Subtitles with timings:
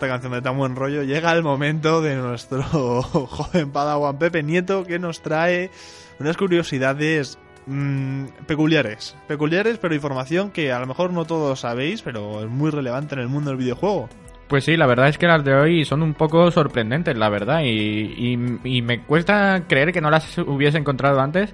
[0.00, 2.62] Esta canción de tan buen rollo llega el momento de nuestro
[3.02, 5.70] joven Padawan Pepe Nieto que nos trae
[6.18, 9.14] unas curiosidades mm, peculiares.
[9.28, 13.20] Peculiares, pero información que a lo mejor no todos sabéis, pero es muy relevante en
[13.20, 14.08] el mundo del videojuego.
[14.48, 17.60] Pues sí, la verdad es que las de hoy son un poco sorprendentes, la verdad,
[17.62, 21.52] y, y- y me cuesta creer que no las hubiese encontrado antes,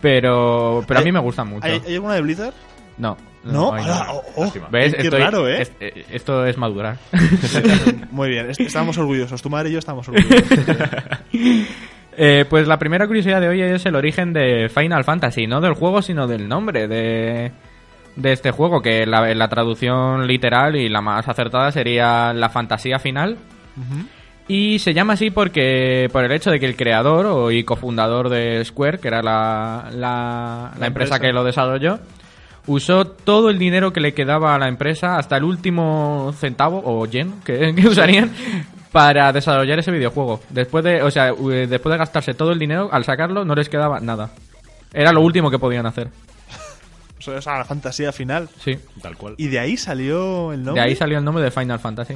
[0.00, 1.66] pero, pero a mí me gustan mucho.
[1.66, 2.54] ¿Hay, hay alguna de Blizzard?
[2.98, 3.16] No.
[3.44, 3.68] ¿No?
[3.68, 4.52] oh, oh.
[4.72, 4.94] ¿Ves?
[4.94, 5.62] Qué Estoy- raro, ¿eh?
[5.62, 6.96] es- eh, esto es madurar.
[8.10, 9.40] Muy bien, est- estamos orgullosos.
[9.40, 10.42] Tu madre y yo estamos orgullosos.
[12.18, 15.74] Eh, pues la primera curiosidad de hoy es el origen de Final Fantasy, no del
[15.74, 17.52] juego, sino del nombre de,
[18.16, 22.98] de este juego, que la, la traducción literal y la más acertada sería la fantasía
[22.98, 23.36] final.
[24.48, 28.30] Y se llama así porque por el hecho de que el creador o y cofundador
[28.30, 31.20] de Square, que era la, la, la empresa empresa.
[31.20, 31.98] que lo desarrolló,
[32.66, 37.06] usó todo el dinero que le quedaba a la empresa, hasta el último centavo o
[37.06, 38.32] yen que, que usarían,
[38.92, 40.40] para desarrollar ese videojuego.
[40.50, 43.68] Después de, o sea, eh, después de gastarse todo el dinero, al sacarlo no les
[43.68, 44.30] quedaba nada.
[44.92, 46.08] Era lo último que podían hacer.
[47.18, 48.48] Eso es a la fantasía final.
[48.58, 48.78] Sí.
[49.02, 49.34] Tal cual.
[49.36, 50.82] Y de ahí salió el De nombre.
[50.82, 52.14] ahí salió el nombre de Final Fantasy.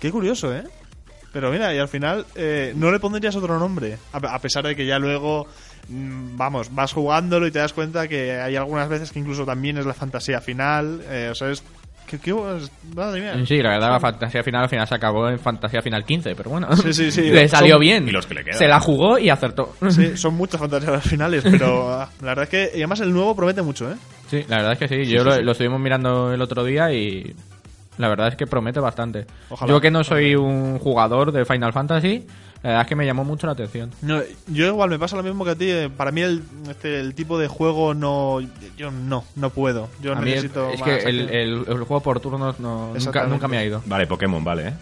[0.00, 0.64] Qué curioso, ¿eh?
[1.34, 3.98] Pero mira, y al final eh, no le pondrías otro nombre.
[4.12, 5.48] A, pesar de que ya luego,
[5.88, 9.86] vamos, vas jugándolo y te das cuenta que hay algunas veces que incluso también es
[9.86, 11.00] la fantasía final.
[11.08, 11.62] eh, o sea, es.
[12.06, 12.34] ¿Qué, qué,
[12.94, 13.46] madre mía.
[13.46, 16.50] Sí, la verdad, la fantasía final al final se acabó en fantasía final 15, pero
[16.50, 16.68] bueno.
[16.76, 17.22] Sí, sí, sí.
[17.30, 18.06] Le salió Son- bien.
[18.06, 18.58] y los que le quedan.
[18.58, 19.74] Se la jugó y acertó.
[19.88, 23.34] Sí, son muchas fantasías finales, pero ah, la verdad es que y además el nuevo
[23.34, 23.94] promete mucho, ¿eh?
[24.30, 25.10] Sí, la verdad es que sí.
[25.10, 25.42] Yo sí, lo, sí.
[25.42, 27.34] lo estuvimos mirando el otro día y
[27.98, 29.26] la verdad es que promete bastante.
[29.50, 29.70] Ojalá.
[29.72, 32.26] Yo que no soy un jugador de Final Fantasy,
[32.62, 33.90] la verdad es que me llamó mucho la atención.
[34.02, 35.70] No, yo igual me pasa lo mismo que a ti.
[35.70, 38.40] eh, Para mí el, este, el tipo de juego no...
[38.76, 39.88] Yo no, no puedo.
[40.00, 42.94] Yo A mí es, necesito es más que el, el- el juego por turnos no,
[42.94, 43.82] nunca, nunca me ha ido.
[43.86, 44.72] Vale, Pokémon, vale, ¿eh?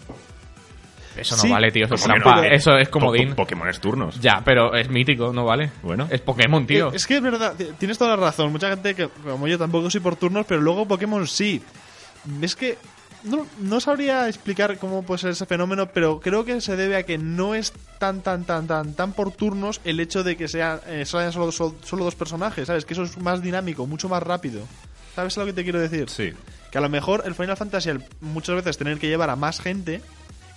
[1.15, 1.49] Eso no Sí.
[1.51, 1.85] vale, tío.
[1.85, 2.25] Eso es ¿Cómo que no?
[2.25, 2.47] trampa.
[2.47, 3.29] Eso es comodín.
[3.29, 4.19] Po- po- Pokémon es turnos.
[4.19, 5.69] Ya, pero es mítico, no vale.
[5.83, 6.07] Bueno.
[6.09, 6.87] Es Pokémon, tío.
[6.91, 8.51] Eh, Es que es verdad, tienes toda la razón.
[8.51, 11.61] Mucha gente que, como yo, tampoco soy por turnos, pero luego Pokémon sí.
[12.41, 12.77] Es que
[13.23, 17.03] no, no sabría explicar cómo puede ser ese fenómeno, pero creo que se debe a
[17.03, 20.81] que no es tan, tan, tan, tan, tan por turnos el hecho de que sea,
[20.87, 22.85] eh, solo, solo, solo- solo dos personajes, ¿sabes?
[22.85, 24.61] Que eso es más dinámico, mucho más rápido.
[25.15, 26.09] ¿Sabes lo que te quiero decir?
[26.09, 26.31] Sí.
[26.71, 29.59] Que a lo mejor el Final Fantasy al muchas veces tener que llevar a más
[29.59, 30.01] gente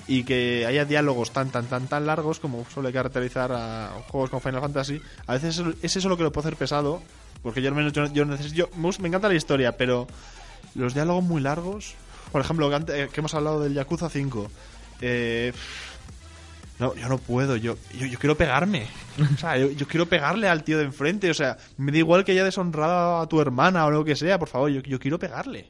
[0.08, 4.40] y que haya diálogos tan tan tan tan largos como suele caracterizar a juegos como
[4.40, 7.02] Final Fantasy, a veces es eso lo que lo puede hacer pesado,
[7.42, 10.06] porque yo al menos yo, yo necesito yo- me encanta la historia, pero
[10.74, 11.94] los diálogos muy largos,
[12.32, 14.50] por ejemplo, eh, que hemos hablado del Yakuza 5,
[15.00, 15.52] eh,
[16.78, 18.86] no, yo no puedo, yo, yo, quiero pegarme.
[19.34, 21.30] O sea, yo, quiero pegarle al tío de enfrente.
[21.30, 24.38] O sea, me da igual que haya deshonrado a tu hermana o lo que sea,
[24.38, 25.66] por favor, yo, yo quiero pegarle.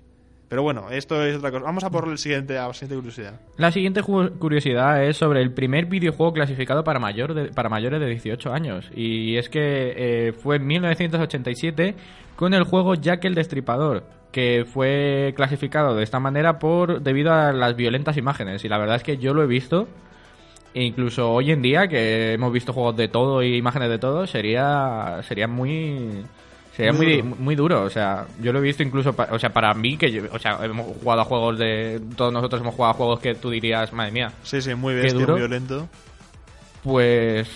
[0.49, 1.65] Pero bueno, esto es otra cosa.
[1.65, 3.41] Vamos a por el siguiente, a la siguiente curiosidad.
[3.57, 8.07] La siguiente curiosidad es sobre el primer videojuego clasificado para, mayor de- para mayores de
[8.07, 8.89] 18 años.
[8.95, 11.95] Y es que eh, fue en 1987
[12.37, 14.05] con el juego Jack el Destripador,
[14.37, 18.63] que fue clasificado de esta manera por debido a las violentas imágenes.
[18.65, 19.89] Y la verdad es que yo lo he visto.
[20.75, 24.27] E incluso hoy en día, que hemos visto juegos de todo y imágenes de todo,
[24.27, 26.23] sería, sería muy...
[26.77, 27.37] Sería Muy muy, duro.
[27.39, 30.13] muy duro, o sea, yo lo he visto incluso, pa- o sea, para mí, que
[30.13, 33.35] yo- o sea, hemos jugado a juegos de, todos nosotros hemos jugado a juegos que
[33.35, 35.37] tú dirías, madre mía, Sí, sí, muy Qué bestia, duro.
[35.37, 35.89] violento.
[36.83, 37.49] pues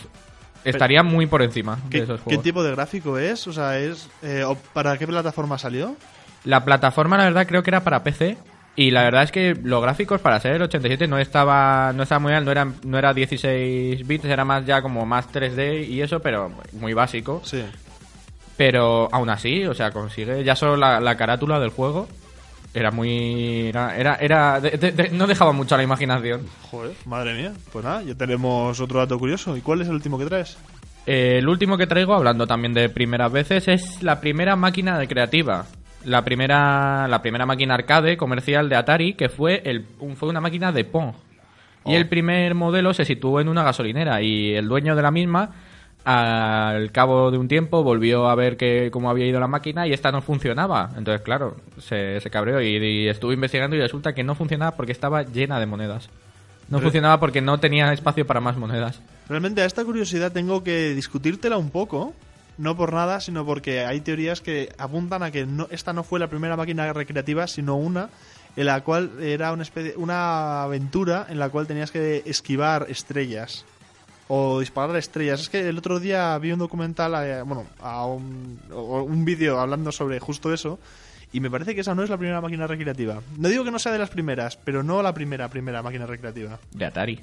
[0.64, 2.42] estaría muy por encima de ¿Qué, esos qué juegos.
[2.44, 3.46] tipo de gráfico es?
[3.46, 5.96] O sea, es eh, ¿para qué plataforma salió?
[6.44, 8.36] La plataforma, la verdad, creo que era para PC.
[8.76, 12.20] Y la verdad es que los gráficos para ser el 87 no estaba no estaba
[12.20, 16.00] muy bien, no era, no era 16 bits, era más ya como más 3D y
[16.00, 17.42] eso, pero muy básico.
[17.44, 17.62] Sí.
[18.56, 22.08] Pero aún así, o sea, consigue ya solo la, la carátula del juego.
[22.72, 23.66] Era muy...
[23.68, 23.96] Era...
[23.96, 26.46] era, era- de- de- de- no dejaba mucho a la imaginación.
[26.70, 27.52] Joder, madre mía.
[27.72, 29.56] Pues nada, ya tenemos otro dato curioso.
[29.56, 30.56] ¿Y cuál es el último que traes?
[31.06, 35.08] Eh, el último que traigo, hablando también de primeras veces, es la primera máquina de
[35.08, 35.66] creativa.
[36.04, 39.84] La primera, la primera máquina arcade comercial de Atari, que fue, el,
[40.16, 41.12] fue una máquina de Pong.
[41.86, 41.96] Y Oh.
[41.96, 45.50] el primer modelo se situó en una gasolinera y el dueño de la misma,
[46.04, 49.92] al cabo de un tiempo, volvió a ver que cómo había ido la máquina y
[49.92, 50.90] esta no funcionaba.
[50.96, 54.92] Entonces, claro, se, se cabreó y, y estuvo investigando y resulta que no funcionaba porque
[54.92, 56.08] estaba llena de monedas.
[56.68, 59.00] No Pero- funcionaba porque no tenía espacio para más monedas.
[59.28, 62.14] Realmente a esta curiosidad tengo que discutírtela un poco.
[62.60, 66.20] No por nada, sino porque hay teorías que apuntan a que no, esta no fue
[66.20, 68.10] la primera máquina recreativa, sino una
[68.54, 73.64] en la cual era una, especie, una aventura en la cual tenías que esquivar estrellas
[74.28, 75.40] o disparar estrellas.
[75.40, 79.90] Es que el otro día vi un documental, eh, bueno, a un, un vídeo hablando
[79.90, 80.78] sobre justo eso.
[81.32, 83.22] Y me parece que esa no es la primera máquina recreativa.
[83.38, 86.58] No digo que no sea de las primeras, pero no la primera, primera máquina recreativa.
[86.72, 87.20] De Atari.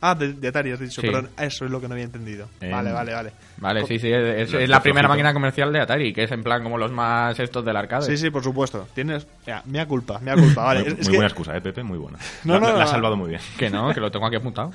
[0.00, 1.06] Ah, de, de Atari has dicho, Sí.
[1.08, 1.30] perdón.
[1.38, 2.48] Eso es lo que no había entendido.
[2.60, 3.32] Eh, Vale, vale, vale.
[3.58, 6.42] Vale, sí, sí, es, Lo- es la primera máquina comercial de Atari, que es en
[6.42, 8.04] plan como los más estos del arcade.
[8.04, 8.86] Sí, sí, por supuesto.
[8.94, 9.26] Tienes.
[9.46, 10.64] Mira, mea culpa, mea culpa.
[10.64, 10.80] Vale.
[10.84, 11.82] muy es- es muy que- buena excusa, ¿eh, Pepe?
[11.82, 12.18] Muy buena.
[12.44, 12.84] No, la, no, la- la no.
[12.84, 13.40] has salvado muy bien.
[13.58, 14.70] Que no, que lo tengo aquí apuntado.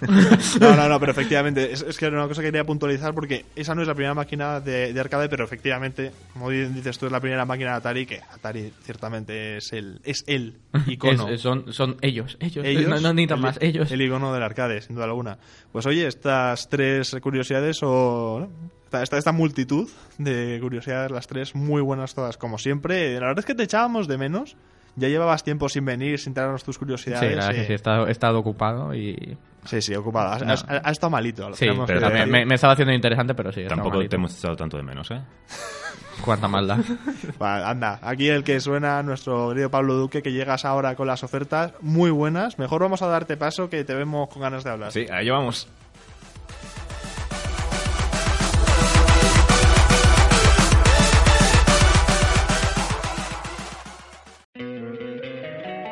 [0.59, 1.71] No, no, no, pero efectivamente.
[1.71, 4.15] Es, es que era una cosa que quería puntualizar porque esa no es la primera
[4.15, 7.77] máquina de, de arcade, pero efectivamente, como bien dices tú, es la primera máquina de
[7.77, 10.55] Atari, que Atari ciertamente es el, es el
[10.87, 11.27] icono.
[11.27, 13.91] Es- es- son, son ellos, ellos, ellos, no, no necesitan el- más, ellos.
[13.91, 15.37] El icono del arcade, sin duda alguna.
[15.71, 18.39] Pues oye, estas tres curiosidades o...
[18.41, 18.71] ¿no?
[18.85, 23.13] Esta, esta, esta multitud de curiosidades, las tres, muy buenas todas, como siempre.
[23.13, 24.57] La verdad es que te echábamos de menos.
[24.97, 27.21] Ya llevabas tiempo sin venir, sin traernos tus Sí, curiosidades.
[27.37, 29.37] la verdad es que eh, sí, he estado, he estado ocupado y...
[29.63, 30.31] sí, sí, ocupado.
[30.33, 30.51] Has, No.
[30.51, 31.47] has- has estado malito.
[31.49, 34.37] lo Sí, tenemos pero que me, me estaba haciendo interesante, pero sí, Tampoco te hemos
[34.37, 35.21] echado tanto de menos, ¿eh?
[36.23, 36.79] Cuánta maldad.
[37.39, 41.73] Anda, aquí el que suena, nuestro querido Pablo Duque, que llegas ahora con las ofertas
[41.81, 42.59] muy buenas.
[42.59, 44.91] Mejor vamos a darte paso, que te vemos con ganas de hablar.
[44.91, 45.67] Sí, ahí vamos.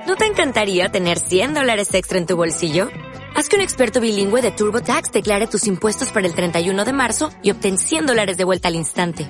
[0.08, 2.90] ¿No te encantaría tener 100 dólares extra en tu bolsillo?
[3.36, 7.30] Haz que un experto bilingüe de TurboTax declare tus impuestos para el 31 de marzo
[7.42, 9.30] y obtén 100 dólares de vuelta al instante.